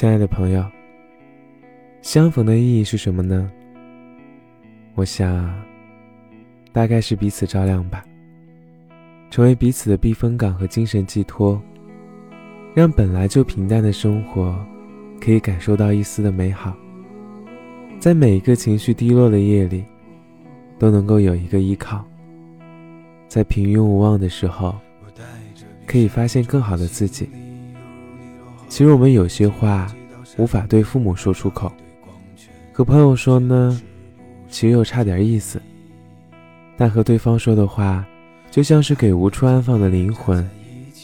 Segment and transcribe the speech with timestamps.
[0.00, 0.64] 亲爱的朋友，
[2.00, 3.52] 相逢的意义是什么呢？
[4.94, 5.54] 我想，
[6.72, 8.02] 大概是彼此照亮吧，
[9.30, 11.60] 成为彼此的避风港和精神寄托，
[12.74, 14.58] 让本来就平淡的生活
[15.20, 16.74] 可以感受到一丝的美好，
[17.98, 19.84] 在每一个情绪低落的夜里，
[20.78, 22.02] 都能够有一个依靠，
[23.28, 24.80] 在平庸无望的时候，
[25.86, 27.28] 可以发现更好的自己。
[28.70, 29.92] 其实我们有些话
[30.36, 31.70] 无法对父母说出口，
[32.72, 33.78] 和朋友说呢，
[34.48, 35.60] 其实又差点意思。
[36.76, 38.06] 但和对方说的话，
[38.48, 40.48] 就像是给无处安放的灵魂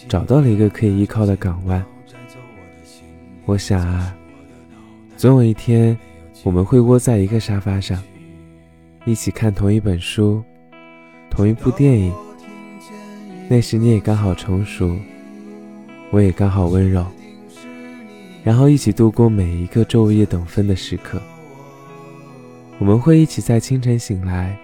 [0.09, 1.85] 找到了一个可以依靠的港湾。
[3.47, 4.17] 我想啊，
[5.17, 5.99] 总有一天
[6.45, 8.01] 我们会窝在一个沙发上，
[9.05, 10.41] 一起看同一本书，
[11.29, 12.15] 同一部电影。
[13.49, 14.97] 那时你也刚好成熟，
[16.13, 17.05] 我也刚好温柔。
[18.47, 21.21] 然后一起度过每一个昼夜等分的时刻。
[22.79, 24.57] 我们会一起在清晨醒来，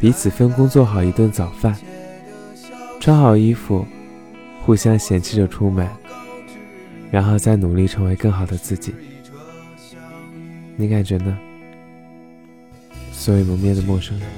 [0.00, 1.72] 彼此分工做好一顿早饭，
[2.98, 3.86] 穿好衣服，
[4.64, 5.88] 互相嫌弃着出门，
[7.12, 8.92] 然后再努力成为更好的自己。
[10.74, 11.38] 你感觉呢？
[13.12, 14.28] 所以蒙面的陌生人。